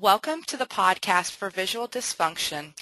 [0.00, 2.78] Welcome to the podcast for visual dysfunction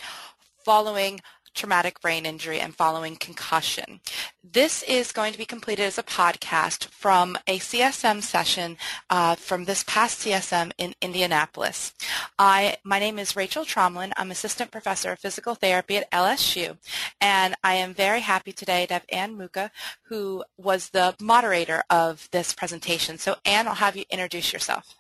[0.62, 1.22] following
[1.54, 4.00] traumatic brain injury and following concussion.
[4.44, 8.76] This is going to be completed as a podcast from a CSM session
[9.08, 11.94] uh, from this past CSM in Indianapolis.
[12.38, 14.12] I, my name is Rachel Tromlin.
[14.18, 16.76] I'm Assistant Professor of Physical Therapy at LSU,
[17.18, 19.70] and I am very happy today to have Anne Mucha,
[20.02, 23.16] who was the moderator of this presentation.
[23.16, 24.95] So Anne, I'll have you introduce yourself.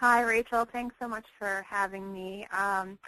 [0.00, 0.66] Hi, Rachel.
[0.66, 2.46] Thanks so much for having me.
[2.52, 2.98] Um,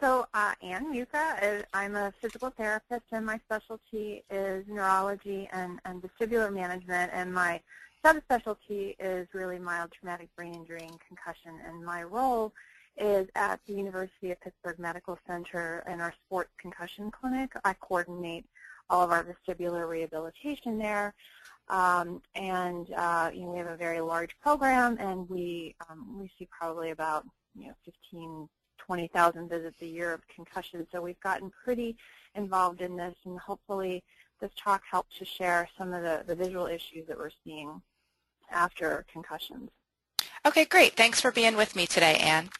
[0.00, 6.00] so uh, Anne Mucha, I'm a physical therapist, and my specialty is neurology and, and
[6.00, 7.60] vestibular management, and my
[8.04, 12.52] subspecialty is really mild traumatic brain injury and concussion, and my role
[12.96, 17.50] is at the University of Pittsburgh Medical Center in our sports concussion clinic.
[17.64, 18.44] I coordinate
[18.88, 21.12] all of our vestibular rehabilitation there.
[21.68, 26.30] Um, and uh, you know, we have a very large program, and we um, we
[26.38, 27.24] see probably about
[27.56, 28.48] you know 15,
[28.78, 30.86] 20,000 visits a year of concussion.
[30.92, 31.96] So we've gotten pretty
[32.34, 34.02] involved in this, and hopefully
[34.40, 37.80] this talk helps to share some of the, the visual issues that we're seeing
[38.50, 39.70] after concussions.
[40.46, 40.94] Okay, great.
[40.94, 42.50] Thanks for being with me today, Anne.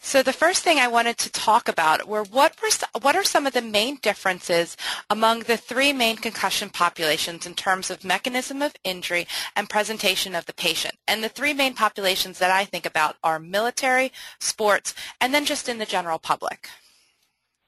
[0.00, 2.68] So the first thing I wanted to talk about were what were
[3.00, 4.76] what are some of the main differences
[5.08, 10.46] among the three main concussion populations in terms of mechanism of injury and presentation of
[10.46, 10.96] the patient.
[11.06, 15.68] And the three main populations that I think about are military, sports, and then just
[15.68, 16.68] in the general public.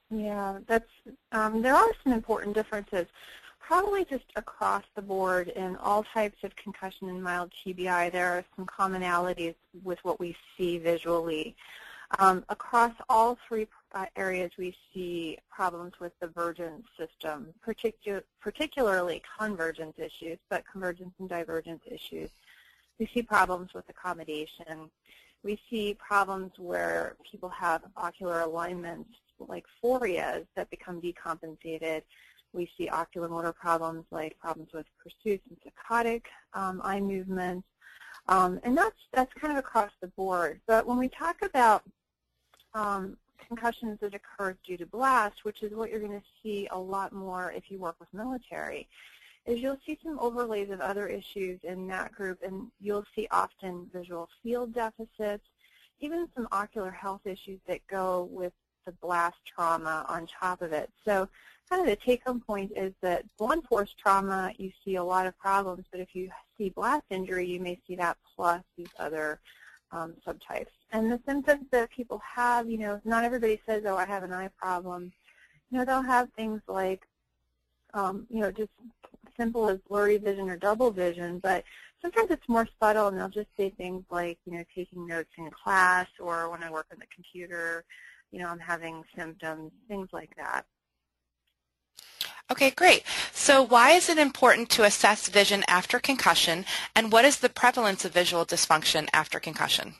[0.09, 0.91] Yeah, that's
[1.31, 3.07] um, there are some important differences.
[3.67, 8.45] Probably just across the board in all types of concussion and mild TBI, there are
[8.55, 11.55] some commonalities with what we see visually.
[12.19, 19.23] Um, across all three uh, areas, we see problems with the vergence system, particu particularly
[19.39, 22.29] convergence issues, but convergence and divergence issues.
[22.99, 24.91] We see problems with accommodation.
[25.43, 32.03] We see problems where people have ocular alignments like phorias that become decompensated.
[32.53, 36.23] We see oculomotor problems like problems with pursuit and saccadic
[36.53, 37.67] um, eye movements.
[38.27, 40.59] Um, and that's, that's kind of across the board.
[40.65, 41.83] But when we talk about
[42.73, 43.17] um,
[43.47, 47.13] concussions that occur due to blast, which is what you're going to see a lot
[47.13, 48.87] more if you work with military,
[49.45, 53.87] is you'll see some overlays of other issues in that group, and you'll see often
[53.93, 55.45] visual field deficits,
[55.99, 58.53] even some ocular health issues that go with
[58.85, 60.89] the blast trauma on top of it.
[61.05, 61.27] So
[61.69, 65.37] kind of the take-home point is that blunt force trauma, you see a lot of
[65.37, 69.39] problems, but if you see blast injury, you may see that plus these other
[69.91, 70.67] um, subtypes.
[70.91, 74.33] And the symptoms that people have, you know, not everybody says, oh, I have an
[74.33, 75.11] eye problem.
[75.71, 77.01] You know, they'll have things like,
[77.93, 78.69] um, you know, just
[79.37, 81.63] simple as blurry vision or double vision, but
[82.01, 85.49] sometimes it's more subtle and they'll just say things like, you know, taking notes in
[85.49, 87.83] class or when I work on the computer,
[88.35, 90.65] you know, I'm having symptoms, things like that.
[92.51, 93.03] Okay, great.
[93.31, 98.03] So why is it important to assess vision after concussion, and what is the prevalence
[98.03, 99.95] of visual dysfunction after concussion?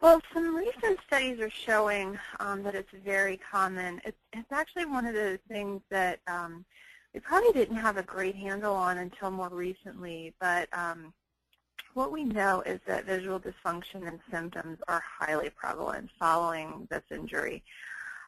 [0.00, 4.00] Well, some recent studies are showing um, that it's very common.
[4.04, 6.64] It's, it's, actually one of the things that um,
[7.12, 11.12] we probably didn't have a great handle on until more recently, but um,
[11.94, 17.62] what we know is that visual dysfunction and symptoms are highly prevalent following this injury.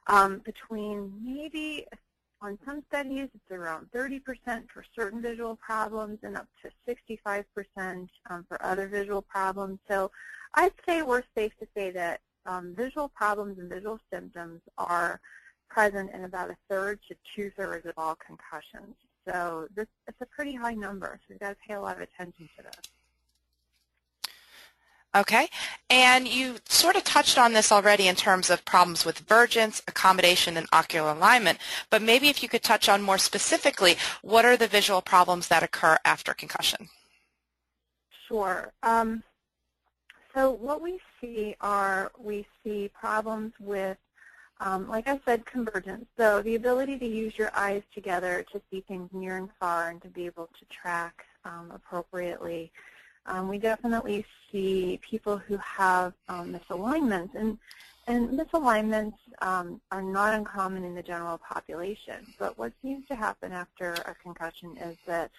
[0.06, 1.87] Um, between maybe
[2.41, 4.21] on some studies, it's around 30%
[4.72, 9.81] for certain visual problems and up to 65% um, for other visual problems.
[9.88, 10.12] So
[10.54, 15.21] I'd say we're safe to say that um, visual problems and visual symptoms are
[15.69, 18.94] present in about a third to two-thirds of all concussions.
[19.28, 22.03] So this, it's a pretty high number, so we've got to pay a lot of
[22.03, 22.95] attention to this.
[25.16, 25.49] Okay,
[25.88, 30.59] and you sort of touched on this already in terms of problems with vergence, accommodation,
[30.59, 34.66] and ocular alignment, but maybe if you could touch on more specifically, what are the
[34.66, 36.91] visual problems that occur after concussion?
[38.28, 38.72] Sure.
[38.82, 39.22] Um,
[40.34, 43.97] so what we see are, we see problems with,
[44.60, 46.04] um, like I said, convergence.
[46.19, 50.03] So the ability to use your eyes together to see things near and far and
[50.03, 52.71] to be able to track um, appropriately.
[53.26, 57.58] Um, we definitely see people who have um, misalignments, and,
[58.06, 62.26] and misalignments um, are not uncommon in the general population.
[62.38, 65.30] But what seems to happen after a concussion is that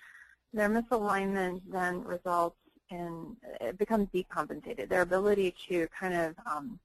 [0.54, 2.58] their misalignment then results
[2.90, 4.90] in, it becomes decompensated.
[4.90, 6.80] Their ability to kind of um,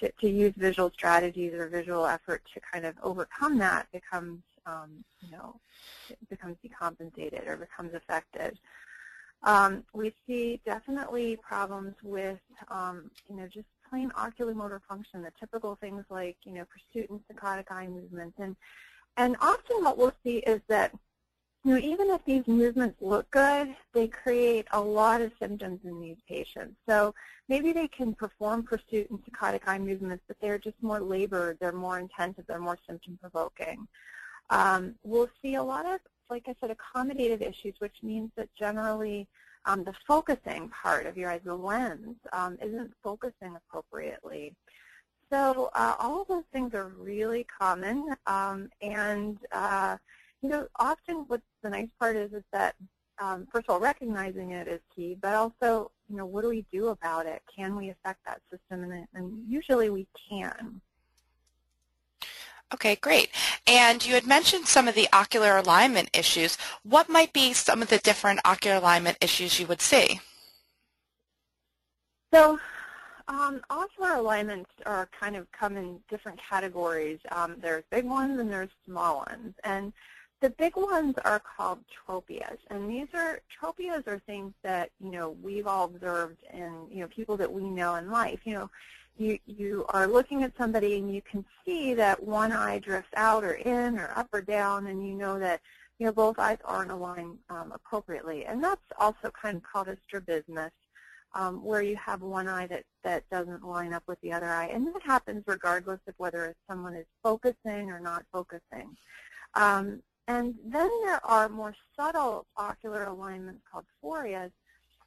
[0.00, 5.04] to, to, use visual strategies or visual effort to kind of overcome that becomes, um,
[5.20, 5.56] you know,
[6.30, 8.58] becomes decompensated or becomes affected.
[9.44, 15.76] Um, we see definitely problems with, um, you know, just plain oculomotor function, the typical
[15.76, 18.36] things like, you know, pursuit and saccadic eye movements.
[18.38, 18.56] And,
[19.16, 20.92] and often what we'll see is that,
[21.64, 26.00] you know, even if these movements look good, they create a lot of symptoms in
[26.00, 26.76] these patients.
[26.88, 27.14] So
[27.48, 31.72] maybe they can perform pursuit and saccadic eye movements, but they're just more labored, they're
[31.72, 33.86] more intensive, they're more symptom-provoking.
[34.50, 39.26] Um, we'll see a lot of, like I said, accommodative issues, which means that generally
[39.64, 44.54] um, the focusing part of your eyes, the lens, um, isn't focusing appropriately.
[45.30, 49.98] So uh, all of those things are really common, um, and uh,
[50.40, 52.74] you know, often what the nice part is is that
[53.20, 56.64] um, first of all, recognizing it is key, but also, you know, what do we
[56.72, 57.42] do about it?
[57.54, 58.84] Can we affect that system?
[58.84, 60.80] And, and usually we can.
[62.74, 63.30] Okay, great.
[63.66, 66.58] And you had mentioned some of the ocular alignment issues.
[66.82, 70.20] What might be some of the different ocular alignment issues you would see?
[72.32, 72.58] So
[73.26, 77.18] um, ocular alignments are kind of come in different categories.
[77.32, 79.54] Um, there's big ones and there's small ones.
[79.64, 79.92] And
[80.40, 85.30] the big ones are called tropias, and these are tropias are things that you know
[85.42, 88.38] we've all observed in you know people that we know in life.
[88.44, 88.70] You know,
[89.18, 93.44] you, you are looking at somebody and you can see that one eye drifts out
[93.44, 95.60] or in or up or down and you know that
[95.98, 98.44] you know both eyes aren't aligned um, appropriately.
[98.44, 100.72] And that's also kind of called a strabismus
[101.34, 104.70] um, where you have one eye that, that doesn't line up with the other eye.
[104.72, 108.96] And that happens regardless of whether someone is focusing or not focusing.
[109.54, 114.50] Um, and then there are more subtle ocular alignments called phorias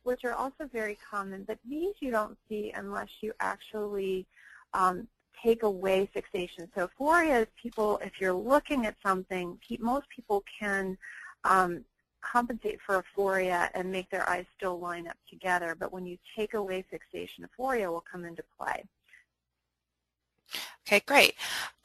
[0.04, 4.26] which are also very common, but these you don't see unless you actually
[4.74, 5.08] um,
[5.44, 6.70] take away fixation.
[6.76, 10.98] So phoria is people, if you're looking at something, most people can
[11.44, 11.84] um,
[12.22, 16.18] compensate for a phoria and make their eyes still line up together, but when you
[16.36, 18.84] take away fixation, phoria will come into play.
[20.88, 21.36] Okay, great.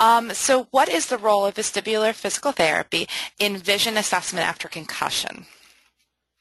[0.00, 3.08] Um, so what is the role of vestibular physical therapy
[3.38, 5.46] in vision assessment after concussion?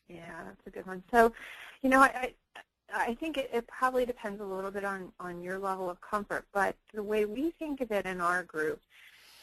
[0.08, 1.04] Yeah, that's a good one.
[1.12, 1.34] So
[1.86, 2.34] you know, I,
[2.92, 6.44] I think it, it, probably depends a little bit on, on your level of comfort,
[6.52, 8.82] but the way we think of it in our group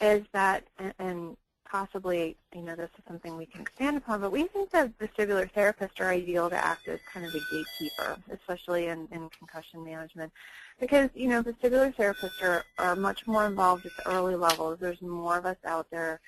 [0.00, 4.32] is that, and, and possibly, you know, this is something we can expand upon, but
[4.32, 8.88] we think that vestibular therapists are ideal to act as kind of a gatekeeper, especially
[8.88, 10.32] in, in concussion management.
[10.80, 14.80] Because, you know, vestibular therapists are, are much more involved at the early levels.
[14.80, 16.20] There's more of us out there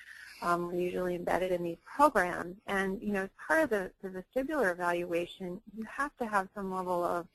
[0.45, 2.55] um, we're usually embedded in these programs.
[2.67, 6.71] And, you know, as part of the, the vestibular evaluation, you have to have some
[6.71, 7.27] level of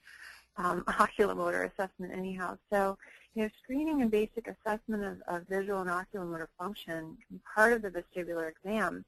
[0.57, 2.57] um, oculomotor assessment anyhow.
[2.73, 2.97] So,
[3.35, 7.17] you know, screening and basic assessment of, of visual and oculomotor function
[7.53, 9.05] part of the vestibular exam.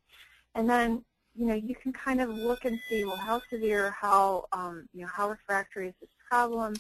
[0.56, 1.04] And then,
[1.36, 5.02] you know, you can kind of look and see, well, how severe, how, um, you
[5.02, 6.74] know, how refractory is this problem?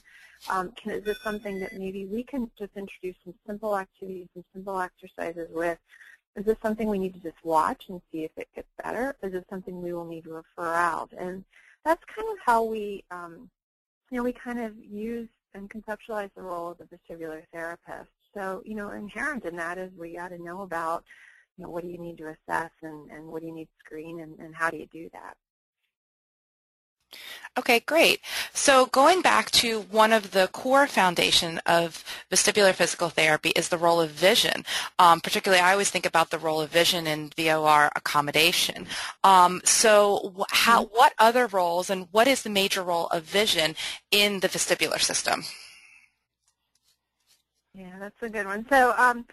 [0.50, 4.44] Um, can, is this something that maybe we can just introduce some simple activities and
[4.52, 5.78] simple exercises with
[6.36, 9.16] is this something we need to just watch and see if it gets better?
[9.22, 11.10] Is this something we will need to refer out?
[11.18, 11.44] And
[11.84, 13.50] that's kind of how we, um,
[14.10, 18.10] you know, we kind of use and conceptualize the role of the vestibular therapist.
[18.34, 21.04] So, you know, inherent in that is we got to know about,
[21.58, 23.84] you know, what do you need to assess and, and what do you need to
[23.84, 25.36] screen and, and how do you do that.
[27.58, 28.20] Okay, great.
[28.54, 33.76] So going back to one of the core foundation of vestibular physical therapy is the
[33.76, 34.64] role of vision.
[34.98, 38.86] Um, particularly, I always think about the role of vision in VOR accommodation.
[39.22, 40.94] Um, so how, mm-hmm.
[40.96, 43.76] what other roles and what is the major role of vision
[44.10, 45.44] in the vestibular system?
[47.74, 48.64] Yeah, that's a good one.
[48.70, 49.26] So, um,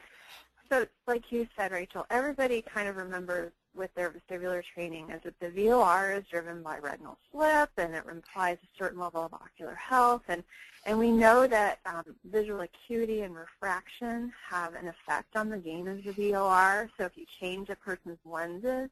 [0.69, 5.39] so like you said, Rachel, everybody kind of remembers with their vestibular training is that
[5.39, 9.73] the VOR is driven by retinal slip and it implies a certain level of ocular
[9.73, 10.21] health.
[10.27, 10.43] And,
[10.85, 15.87] and we know that um, visual acuity and refraction have an effect on the gain
[15.87, 16.89] of the VOR.
[16.97, 18.89] So if you change a person's lenses,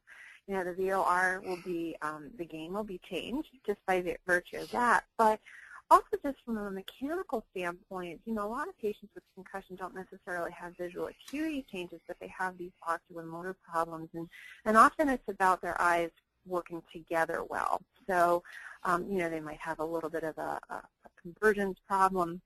[0.47, 4.57] you know, the VOR will be, um, the gain will be changed just by virtue
[4.57, 5.03] of that.
[5.17, 5.41] But
[5.89, 9.95] also just from a mechanical standpoint, you know, a lot of patients with concussion don't
[9.95, 14.09] necessarily have visual acuity changes, but they have these oculomotor problems.
[14.13, 14.27] And,
[14.65, 16.09] and often it's about their eyes
[16.45, 17.81] working together well.
[18.07, 18.43] So,
[18.83, 20.81] um, you know, they might have a little bit of a, a,
[21.21, 22.41] convergence problem.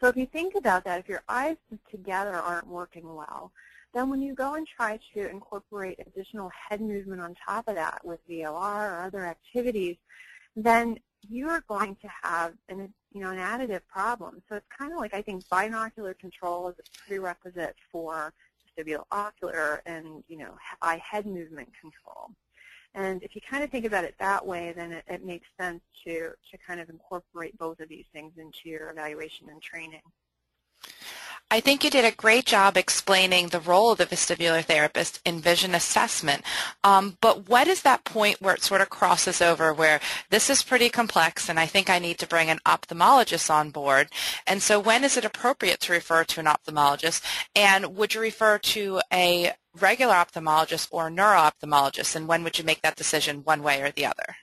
[0.00, 1.56] So if you think about that, if your eyes
[1.90, 3.52] together aren't working well,
[3.92, 8.00] then when you go and try to incorporate additional head movement on top of that
[8.04, 9.96] with VOR or other activities,
[10.54, 14.42] then you are going to have an, you know, an additive problem.
[14.48, 18.32] So it's kind of like I think binocular control is a prerequisite for
[18.78, 22.30] vestibular ocular and, you know, eye head movement control.
[22.94, 25.82] And if you kind of think about it that way, then it, it makes sense
[26.04, 30.00] to, to kind of incorporate both of these things into your evaluation and training.
[31.48, 35.40] I think you did a great job explaining the role of the vestibular therapist in
[35.40, 36.42] vision assessment.
[36.82, 40.00] Um, but what is that point where it sort of crosses over where
[40.30, 44.08] this is pretty complex and I think I need to bring an ophthalmologist on board?
[44.44, 47.22] And so when is it appropriate to refer to an ophthalmologist?
[47.54, 52.16] And would you refer to a regular ophthalmologist or neuro-ophthalmologist?
[52.16, 54.34] And when would you make that decision one way or the other?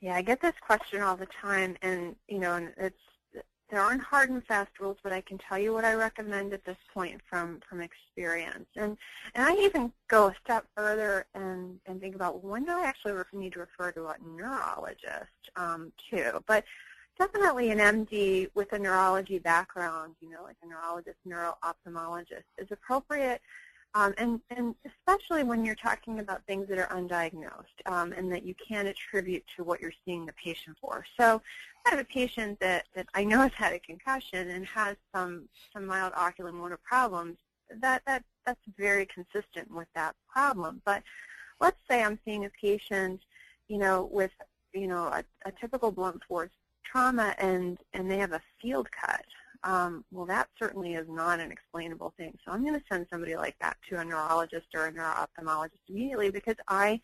[0.00, 2.94] Yeah, I get this question all the time, and you know, and it's
[3.74, 6.64] there aren't hard and fast rules, but I can tell you what I recommend at
[6.64, 8.68] this point from, from experience.
[8.76, 8.96] And,
[9.34, 13.14] and I even go a step further and, and think about when do I actually
[13.32, 16.42] need to refer to a neurologist um, too.
[16.46, 16.64] But
[17.18, 23.40] definitely an MD with a neurology background, you know, like a neurologist, neuro-ophthalmologist is appropriate
[23.94, 28.44] um, and, and, especially when you're talking about things that are undiagnosed um, and that
[28.44, 31.04] you can't attribute to what you're seeing the patient for.
[31.18, 31.40] So
[31.86, 35.48] I have a patient that, that I know has had a concussion and has some,
[35.72, 37.36] some mild ocular motor problems.
[37.80, 40.82] That, that, that's very consistent with that problem.
[40.84, 41.02] But
[41.60, 43.20] let's say I'm seeing a patient,
[43.68, 44.32] you know, with,
[44.72, 46.50] you know, a, a typical blunt force
[46.84, 49.24] trauma and, and they have a field cut
[49.64, 52.36] um, well, that certainly is not an explainable thing.
[52.44, 56.30] So I'm going to send somebody like that to a neurologist or a neuro-ophthalmologist immediately
[56.30, 57.00] because I,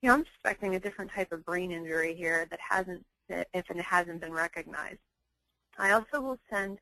[0.00, 3.80] you know, I'm suspecting a different type of brain injury here that hasn't, if it
[3.80, 5.00] hasn't been recognized.
[5.78, 6.78] I also will send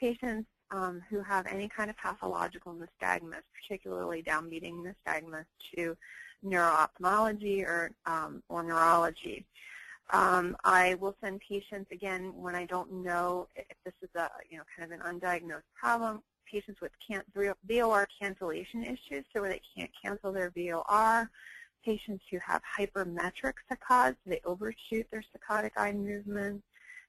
[0.00, 5.96] patients um, who have any kind of pathological nystagmus, particularly downbeating nystagmus, to
[6.42, 9.44] neuro-ophthalmology or, um, or neurology.
[10.10, 14.56] Um, I will send patients, again, when I don't know if this is a, you
[14.56, 17.22] know, kind of an undiagnosed problem, patients with can
[17.68, 21.30] VOR cancellation issues, so where they can't cancel their VOR,
[21.84, 26.64] patients who have hypermetric saccades, so they overshoot their saccadic eye movements,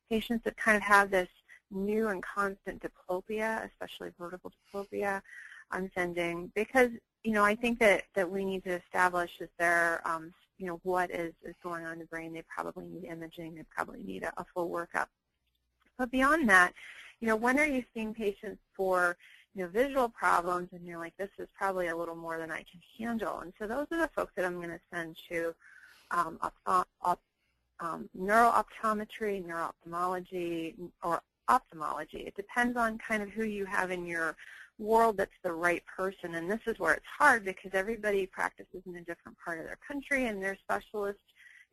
[0.10, 1.30] patients that kind of have this
[1.72, 5.22] new and constant diplopia, especially vertical diplopia,
[5.72, 6.90] I'm sending because,
[7.24, 10.80] you know, I think that, that we need to establish is there um, you know,
[10.84, 12.34] what is, is going on in the brain.
[12.34, 13.56] They probably need imaging.
[13.56, 15.08] They probably need a, a full workup.
[15.98, 16.74] But beyond that,
[17.20, 19.18] you know, when are you seeing patients for,
[19.56, 22.58] you know, visual problems and you're like, this is probably a little more than I
[22.58, 23.40] can handle.
[23.40, 25.56] And so those are the folks that I'm going to send to
[26.12, 27.20] um, op op
[27.80, 32.20] um, neurooptometry, neuroophthalmology, or ophthalmology.
[32.20, 34.36] It depends on kind of who you have in your
[34.80, 36.36] world that's the right person.
[36.36, 39.78] And this is where it's hard because everybody practices in a different part of their
[39.86, 41.22] country and their specialists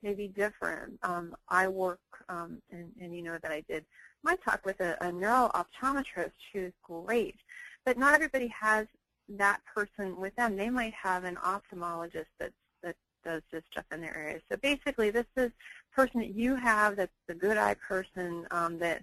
[0.02, 0.98] may be different.
[1.02, 3.84] Um, I work, um, and, and, you know that I did
[4.22, 7.36] my talk with a, a neuro-optometrist who's great,
[7.84, 8.86] but not everybody has
[9.28, 10.56] that person with them.
[10.56, 14.40] They might have an ophthalmologist that's, that does this stuff in their area.
[14.50, 15.50] So basically, this is
[15.94, 19.02] person that you have that's the good eye person um, that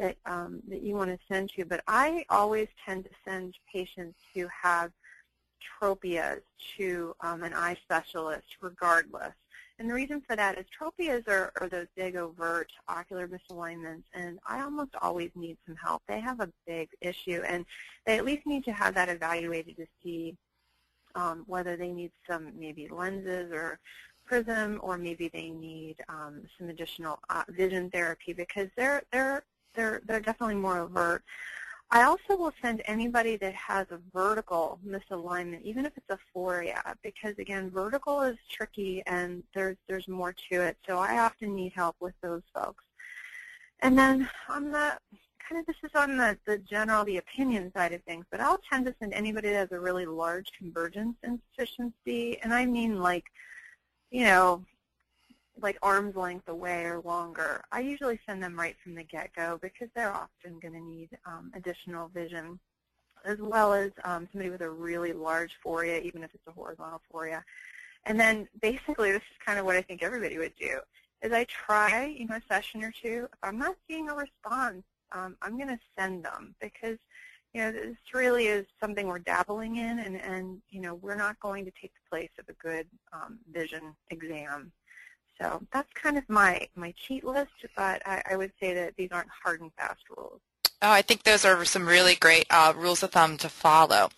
[0.00, 1.64] that, um, that you want to send to.
[1.64, 4.90] But I always tend to send patients who have
[5.78, 6.40] tropias
[6.76, 9.34] to um, an eye specialist regardless.
[9.78, 14.38] And the reason for that is tropias are, are those big overt ocular misalignments, and
[14.46, 16.02] I almost always need some help.
[16.06, 17.64] They have a big issue, and
[18.04, 20.36] they at least need to have that evaluated to see
[21.14, 23.78] um, whether they need some maybe lenses or
[24.26, 30.02] prism, or maybe they need um, some additional uh, vision therapy because they're they're they're,
[30.06, 31.22] they're definitely more overt.
[31.92, 36.94] I also will send anybody that has a vertical misalignment, even if it's a phoria,
[37.02, 40.76] because again, vertical is tricky and there's there's more to it.
[40.86, 42.84] So I often need help with those folks.
[43.80, 44.98] And then on the
[45.40, 48.60] kind of this is on the, the general, the opinion side of things, but I'll
[48.70, 53.24] tend to send anybody that has a really large convergence insufficiency, and I mean like,
[54.12, 54.64] you know,
[55.62, 59.88] like arm's length away or longer, I usually send them right from the get-go because
[59.94, 62.58] they're often going to need um, additional vision
[63.24, 67.02] as well as um, somebody with a really large phoria, even if it's a horizontal
[67.12, 67.42] phoria.
[68.06, 70.80] And then basically this is kind of what I think everybody would do,
[71.22, 73.28] is I try, you know, a session or two.
[73.32, 76.96] If I'm not seeing a response, um, I'm going to send them because,
[77.52, 81.38] you know, this really is something we're dabbling in and, and you know, we're not
[81.40, 84.72] going to take the place of a good um, vision exam
[85.40, 89.10] so that's kind of my, my cheat list, but I, I would say that these
[89.10, 90.40] aren't hard and fast rules.
[90.82, 94.08] Oh, I think those are some really great uh, rules of thumb to follow.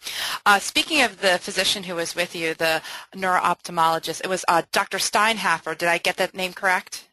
[0.46, 2.82] Uh, speaking of the physician who was with you, the
[3.14, 4.98] neuro-ophthalmologist, it was uh, Dr.
[4.98, 5.76] Steinhofer.
[5.76, 7.08] Did I get that name correct?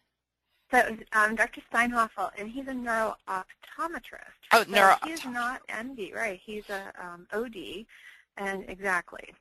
[0.71, 1.61] So um, Dr.
[1.73, 4.37] Steinhofer, and he's a neuro-optometrist.
[4.51, 6.39] Oh, so neuro He's not MD, right?
[6.43, 7.85] He's a um, OD,
[8.37, 9.33] and exactly.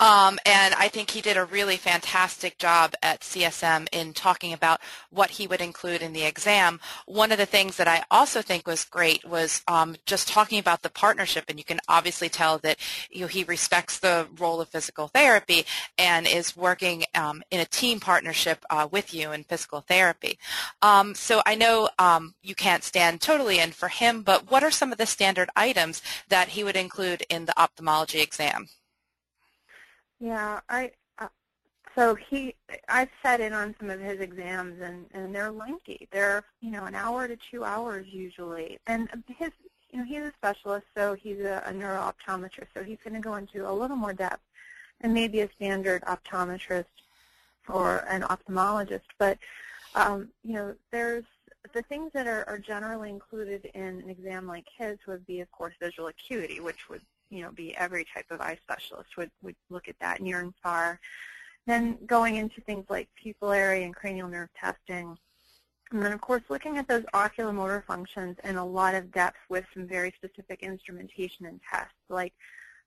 [0.00, 4.80] Um, and I think he did a really fantastic job at CSM in talking about
[5.10, 6.80] what he would include in the exam.
[7.06, 10.82] One of the things that I also think was great was um, just talking about
[10.82, 12.78] the partnership, and you can obviously tell that
[13.10, 15.64] you know, he respects the role of physical therapy
[15.98, 20.38] and is working um, in a team partnership uh, with you in physical therapy.
[20.80, 24.70] Um, so I know um, you can't stand totally in for him, but what are
[24.70, 28.68] some of the standard items that he would include in the ophthalmology exam?
[30.22, 31.26] Yeah, I uh,
[31.96, 32.54] so he
[32.88, 36.06] I've sat in on some of his exams and and they're lengthy.
[36.12, 39.50] They're you know an hour to two hours usually, and his
[39.90, 43.34] you know he's a specialist, so he's a, a neuro-optometrist, so he's going to go
[43.34, 44.44] into a little more depth
[45.00, 46.84] than maybe a standard optometrist
[47.68, 49.10] or an ophthalmologist.
[49.18, 49.38] But
[49.96, 51.24] um, you know there's
[51.72, 55.50] the things that are, are generally included in an exam like his would be, of
[55.50, 59.56] course, visual acuity, which would you know, be every type of eye specialist would, would
[59.70, 61.00] look at that near and far.
[61.66, 65.16] Then going into things like pupillary and cranial nerve testing.
[65.90, 69.64] And then, of course, looking at those oculomotor functions in a lot of depth with
[69.72, 72.34] some very specific instrumentation and tests, like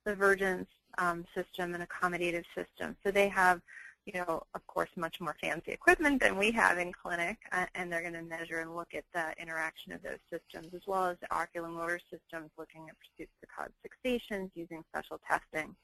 [0.06, 0.68] the Vergence
[1.00, 2.96] um, system and accommodative system.
[3.04, 3.62] So they have
[4.06, 7.92] you know, of course, much more fancy equipment than we have in clinic, uh, and
[7.92, 11.18] they're going to measure and look at the interaction of those systems, as well as
[11.22, 15.76] the oculomotor systems, looking at pursuit saccade fixations using special testing.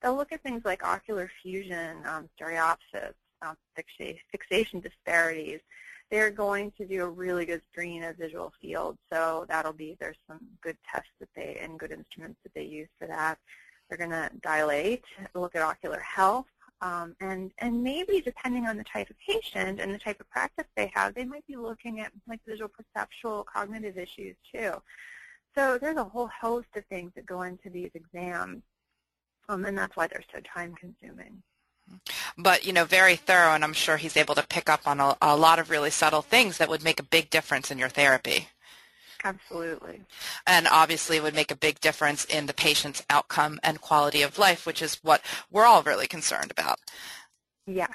[0.00, 5.60] They'll look at things like ocular fusion, um, stereopsis, um, fixation disparities.
[6.10, 10.16] They're going to do a really good screen of visual fields, so that'll be, there's
[10.28, 13.38] some good tests that they, and good instruments that they use for that.
[13.88, 16.46] They're going to dilate, look at ocular health,
[16.80, 20.66] um, and, and maybe depending on the type of patient and the type of practice
[20.76, 24.72] they have, they might be looking at like visual perceptual cognitive issues too.
[25.56, 28.62] So there's a whole host of things that go into these exams,
[29.48, 31.42] um, and that's why they're so time consuming.
[32.36, 35.16] But, you know, very thorough, and I'm sure he's able to pick up on a,
[35.20, 38.48] a lot of really subtle things that would make a big difference in your therapy.
[39.24, 40.02] Absolutely.
[40.46, 44.38] And obviously it would make a big difference in the patient's outcome and quality of
[44.38, 46.78] life, which is what we're all really concerned about.
[47.66, 47.90] Yes.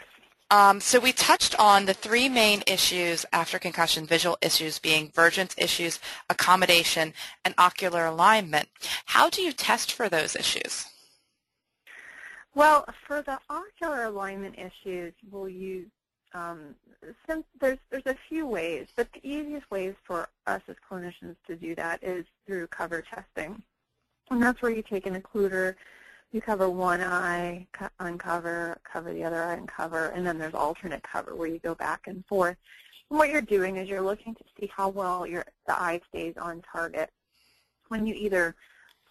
[0.51, 5.55] Um, so we touched on the three main issues after concussion, visual issues being Vergence
[5.57, 8.69] issues, accommodation, and ocular alignment.
[9.05, 10.85] How do you test for those issues?
[12.53, 15.87] Well, for the ocular alignment issues, we'll use
[16.33, 16.75] um,
[17.27, 21.55] since there's there's a few ways, but the easiest ways for us as clinicians to
[21.55, 23.61] do that is through cover testing,
[24.31, 25.75] and that's where you take an occluder,
[26.31, 27.67] you cover one eye,
[27.99, 32.07] uncover, cover the other eye, uncover, and then there's alternate cover where you go back
[32.07, 32.57] and forth.
[33.09, 36.35] And what you're doing is you're looking to see how well your the eye stays
[36.37, 37.09] on target
[37.89, 38.55] when you either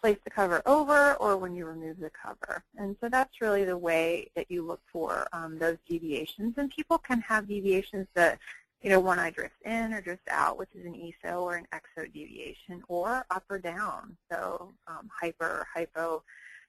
[0.03, 2.61] place the cover over or when you remove the cover.
[2.75, 6.55] And so that's really the way that you look for um, those deviations.
[6.57, 8.37] And people can have deviations that,
[8.81, 11.67] you know, one eye drifts in or drifts out, which is an ESO or an
[11.71, 16.21] exo deviation, or up or down, so um, hyper or hypo.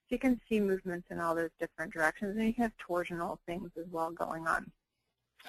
[0.08, 3.72] So you can see movements in all those different directions, and you have torsional things
[3.76, 4.70] as well going on.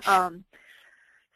[0.08, 0.43] Um,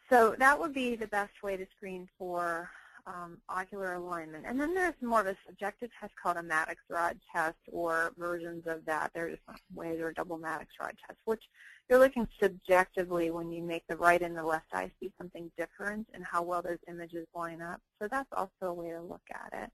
[0.09, 2.71] so that would be the best way to screen for
[3.09, 4.45] um, ocular alignment.
[4.47, 8.67] And then there's more of a subjective test called a Maddox rod test or versions
[8.67, 9.11] of that.
[9.13, 11.43] There are different ways or double Maddox rod test, which
[11.89, 16.07] you're looking subjectively when you make the right and the left eye see something different
[16.13, 17.81] and how well those images line up.
[17.99, 19.71] So that's also a way to look at it.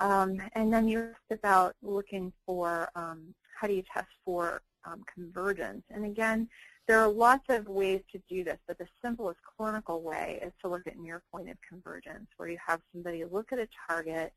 [0.00, 5.02] Um, and then you asked about looking for um, how do you test for um,
[5.12, 5.82] convergence.
[5.90, 6.48] And again,
[6.88, 10.68] there are lots of ways to do this, but the simplest clinical way is to
[10.68, 14.32] look at near point of convergence, where you have somebody look at a target,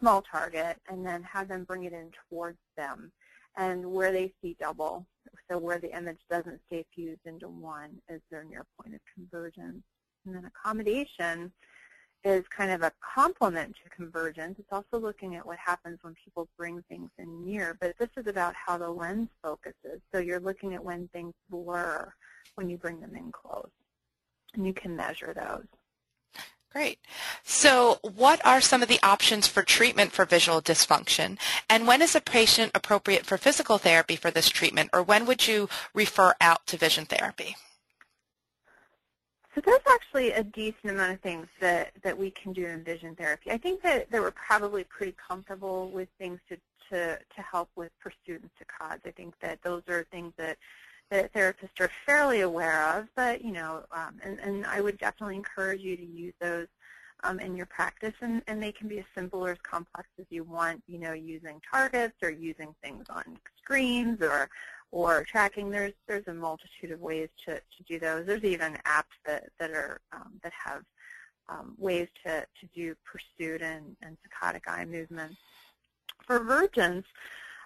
[0.00, 3.12] small target, and then have them bring it in towards them.
[3.56, 5.06] And where they see double,
[5.48, 9.84] so where the image doesn't stay fused into one, is their near point of convergence.
[10.26, 11.52] And then accommodation
[12.24, 14.58] is kind of a complement to convergence.
[14.58, 18.26] It's also looking at what happens when people bring things in near, but this is
[18.26, 20.00] about how the lens focuses.
[20.12, 22.12] So you're looking at when things blur
[22.54, 23.70] when you bring them in close,
[24.54, 25.66] and you can measure those.
[26.70, 26.98] Great.
[27.42, 31.38] So what are some of the options for treatment for visual dysfunction?
[31.68, 35.46] And when is a patient appropriate for physical therapy for this treatment, or when would
[35.46, 37.56] you refer out to vision therapy?
[39.54, 43.14] So there's actually a decent amount of things that, that we can do in vision
[43.14, 43.50] therapy.
[43.50, 46.56] I think that, that we're probably pretty comfortable with things to,
[46.90, 49.06] to, to help with pursuit and saccades.
[49.06, 50.56] I think that those are things that,
[51.10, 55.36] that therapists are fairly aware of, but, you know, um, and, and I would definitely
[55.36, 56.68] encourage you to use those
[57.22, 60.26] um, in your practice, and, and they can be as simple or as complex as
[60.30, 64.48] you want, you know, using targets or using things on screens or
[64.92, 65.70] or tracking.
[65.70, 68.26] There's there's a multitude of ways to, to do those.
[68.26, 70.82] There's even apps that, that are um, that have
[71.48, 75.36] um, ways to, to do pursuit and, and saccadic eye movements.
[76.24, 77.06] For vergence,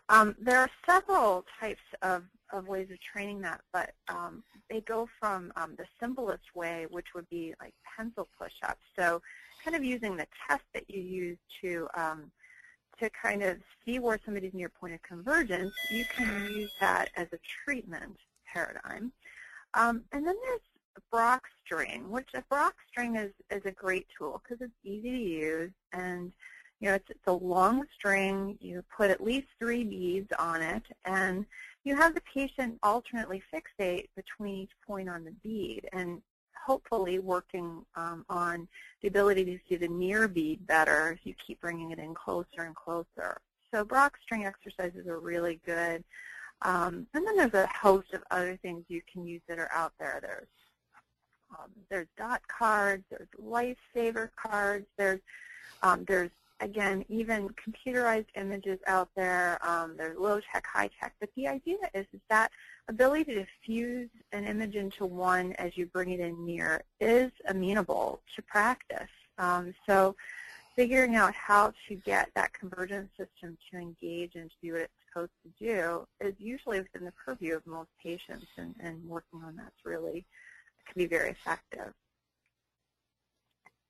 [0.08, 5.08] um, there are several types of, of ways of training that, but um, they go
[5.20, 8.80] from um, the simplest way, which would be like pencil push-ups.
[8.98, 9.20] So
[9.62, 12.30] kind of using the test that you use to um,
[12.98, 17.28] to kind of see where somebody's near point of convergence, you can use that as
[17.32, 18.16] a treatment
[18.52, 19.12] paradigm.
[19.74, 20.60] Um, and then there's
[20.96, 25.10] a Brock string, which a Brock string is, is a great tool because it's easy
[25.10, 26.32] to use and
[26.80, 28.58] you know it's, it's a long string.
[28.60, 31.46] You put at least three beads on it and
[31.84, 36.20] you have the patient alternately fixate between each point on the bead and
[36.66, 38.66] hopefully working um, on
[39.00, 42.62] the ability to see the near bead better as you keep bringing it in closer
[42.62, 43.40] and closer.
[43.72, 46.02] So Brock string exercises are really good.
[46.62, 49.92] Um, and then there's a host of other things you can use that are out
[50.00, 50.18] there.
[50.20, 50.48] There's
[51.56, 55.20] um, there's dot cards, there's lifesaver cards, there's
[55.84, 59.58] um, there's again even computerized images out there.
[59.66, 62.50] Um, there's low tech, high tech, but the idea is, is that
[62.88, 68.20] ability to fuse an image into one as you bring it in near is amenable
[68.34, 69.10] to practice.
[69.38, 70.16] Um, so
[70.76, 74.92] figuring out how to get that convergence system to engage and to do what it's
[75.08, 79.56] supposed to do is usually within the purview of most patients, and, and working on
[79.56, 80.26] that's really
[80.86, 81.92] can be very effective.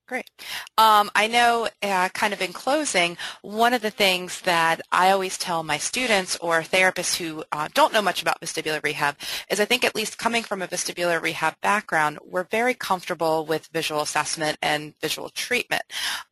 [0.08, 0.30] Great.
[0.78, 5.36] Um, I know uh, kind of in closing, one of the things that I always
[5.36, 9.16] tell my students or therapists who uh, don't know much about vestibular rehab
[9.50, 13.66] is I think at least coming from a vestibular rehab background, we're very comfortable with
[13.72, 15.82] visual assessment and visual treatment.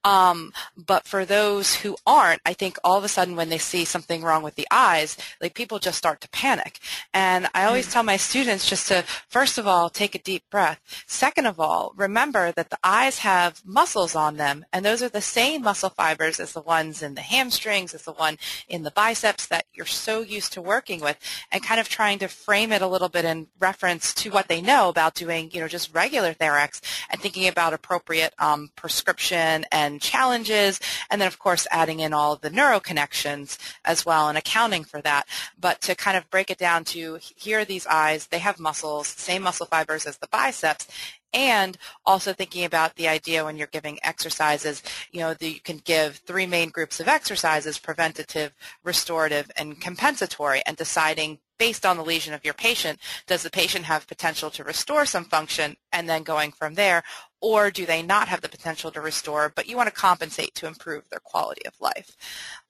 [0.04, 3.84] Um, but for those who aren't, I think all of a sudden when they see
[3.84, 6.78] something wrong with the eyes, like people just start to panic.
[7.12, 7.92] And I always mm.
[7.94, 10.80] tell my students just to, first of all, take a deep breath.
[11.08, 15.20] Second of all, remember that the eyes have muscles on them, and those are the
[15.20, 19.46] same muscle fibers as the ones in the hamstrings, as the one in the biceps
[19.46, 21.18] that you're so used to working with,
[21.50, 24.60] and kind of trying to frame it a little bit in reference to what they
[24.60, 30.00] know about doing, you know, just regular TherEx, and thinking about appropriate um, prescription and
[30.00, 30.78] challenges,
[31.10, 35.00] and then of course adding in all the neuro connections as well and accounting for
[35.00, 35.26] that.
[35.58, 39.06] But to kind of break it down to here are these eyes, they have muscles,
[39.06, 40.86] same muscle fibers as the biceps,
[41.34, 45.78] and also thinking about the idea when you're giving exercises, you know, that you can
[45.78, 52.04] give three main groups of exercises, preventative, restorative, and compensatory, and deciding based on the
[52.04, 56.22] lesion of your patient, does the patient have potential to restore some function and then
[56.22, 57.02] going from there,
[57.40, 60.66] or do they not have the potential to restore, but you want to compensate to
[60.66, 62.16] improve their quality of life?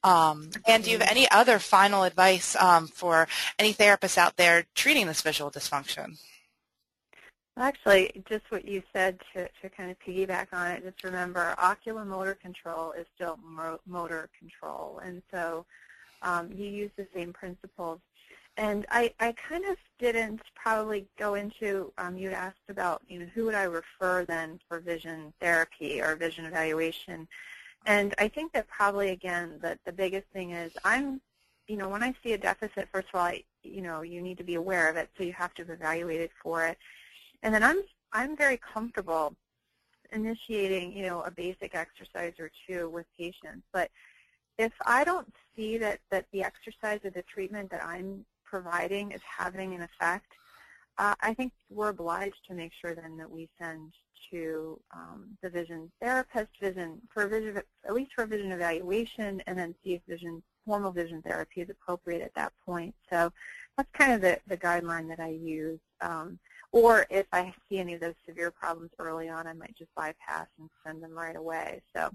[0.02, 3.26] Um, and do you have any other final advice um, for
[3.58, 6.18] any therapists out there treating this visual dysfunction?
[7.56, 12.38] Actually, just what you said to, to kind of piggyback on it, just remember oculomotor
[12.40, 13.38] control is still
[13.86, 15.00] motor control.
[15.04, 15.64] And so
[16.22, 18.00] um, you use the same principles.
[18.56, 23.26] And I, I kind of didn't probably go into, um, you asked about, you know,
[23.34, 27.28] who would I refer then for vision therapy or vision evaluation.
[27.86, 31.20] And I think that probably, again, that the biggest thing is I'm,
[31.68, 34.38] you know, when I see a deficit, first of all, I, you know, you need
[34.38, 36.78] to be aware of it, so you have to evaluate it for it.
[37.44, 39.36] And then I'm I'm very comfortable
[40.12, 43.66] initiating, you know, a basic exercise or two with patients.
[43.72, 43.90] But
[44.58, 49.20] if I don't see that, that the exercise or the treatment that I'm providing is
[49.38, 50.30] having an effect,
[50.98, 53.92] uh, I think we're obliged to make sure then that we send
[54.30, 59.74] to um, the vision therapist, vision for vision, at least for vision evaluation, and then
[59.82, 62.94] see if vision formal vision therapy is appropriate at that point.
[63.10, 63.32] So
[63.76, 65.80] that's kind of the, the guideline that I use.
[66.00, 66.38] Um,
[66.74, 70.48] or if I see any of those severe problems early on, I might just bypass
[70.58, 71.80] and send them right away.
[71.94, 72.10] So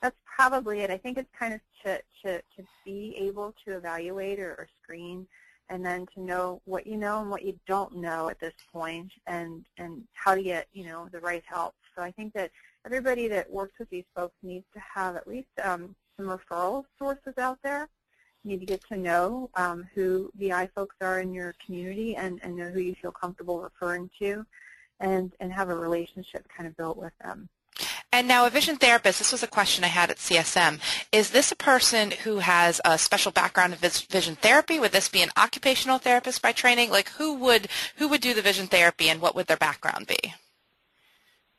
[0.00, 0.90] that's probably it.
[0.90, 5.26] I think it's kind of to, to, to be able to evaluate or, or screen
[5.68, 9.12] and then to know what you know and what you don't know at this point
[9.26, 11.74] and, and how to get, you know, the right help.
[11.94, 12.50] So I think that
[12.86, 17.36] everybody that works with these folks needs to have at least um, some referral sources
[17.36, 17.90] out there
[18.48, 22.56] need to get to know um, who VI folks are in your community and, and
[22.56, 24.44] know who you feel comfortable referring to
[25.00, 27.48] and, and have a relationship kind of built with them.
[28.10, 30.80] And now a vision therapist, this was a question I had at CSM.
[31.12, 34.80] Is this a person who has a special background in vision therapy?
[34.80, 36.90] Would this be an occupational therapist by training?
[36.90, 40.34] Like who would, who would do the vision therapy and what would their background be?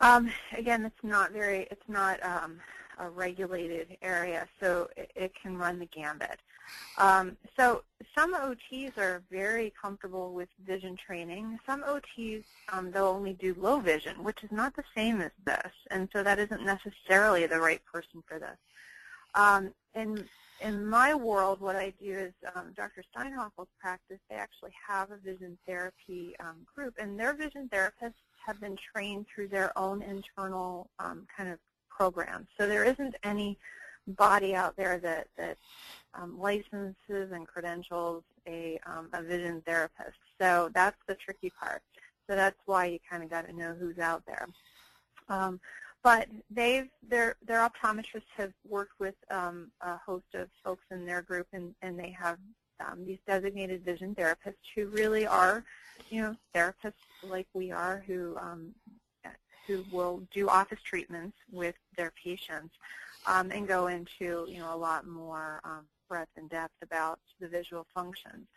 [0.01, 2.59] Um, again, it's not very, it's not um,
[2.97, 6.39] a regulated area, so it, it can run the gambit.
[6.97, 7.83] Um, so
[8.17, 11.59] some OTs are very comfortable with vision training.
[11.65, 15.71] Some OTs, um, they'll only do low vision, which is not the same as this,
[15.91, 18.57] and so that isn't necessarily the right person for this.
[19.35, 20.25] Um, in,
[20.61, 23.03] in my world, what I do is um, Dr.
[23.15, 28.13] Steinhoffel's practice, they actually have a vision therapy um, group, and their vision therapists
[28.45, 32.47] have been trained through their own internal um, kind of program.
[32.57, 33.57] So there isn't any
[34.09, 35.57] body out there that, that
[36.13, 36.95] um, licenses
[37.31, 40.17] and credentials a, um, a vision therapist.
[40.39, 41.81] So that's the tricky part.
[42.27, 44.47] So that's why you kind of got to know who's out there.
[45.29, 45.59] Um,
[46.03, 51.21] but they've their their optometrists have worked with um, a host of folks in their
[51.21, 52.37] group, and and they have
[52.79, 55.65] um, these designated vision therapists who really are,
[56.09, 56.93] you know, therapists
[57.23, 58.73] like we are who um,
[59.67, 62.73] who will do office treatments with their patients
[63.25, 67.47] um, and go into you know a lot more um, breadth and depth about the
[67.47, 68.47] visual functions.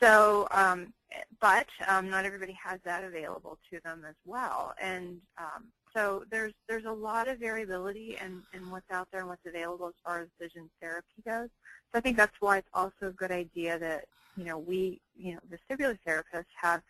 [0.00, 0.92] So, um,
[1.40, 5.64] but um, not everybody has that available to them as well, and um,
[5.94, 9.86] so there's there's a lot of variability in, in what's out there and what's available
[9.86, 11.48] as far as vision therapy goes.
[11.92, 15.34] So I think that's why it's also a good idea that you know we you
[15.34, 16.82] know vestibular therapists have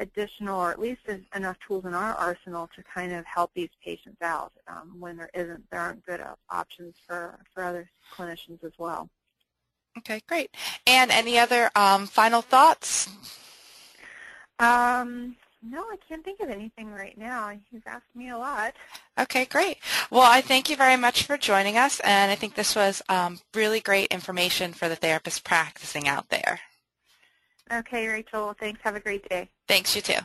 [0.00, 1.02] additional or at least
[1.36, 5.30] enough tools in our arsenal to kind of help these patients out um, when there
[5.34, 9.08] isn't there aren't good options for for other clinicians as well.
[9.98, 10.50] Okay, great.
[10.86, 13.08] And any other um, final thoughts?
[14.58, 17.50] Um, no, I can't think of anything right now.
[17.70, 18.74] You've asked me a lot.
[19.18, 19.78] Okay, great.
[20.10, 23.40] Well, I thank you very much for joining us, and I think this was um,
[23.54, 26.60] really great information for the therapists practicing out there.
[27.72, 28.54] Okay, Rachel.
[28.58, 28.80] Thanks.
[28.82, 29.48] Have a great day.
[29.68, 30.20] Thanks, you too.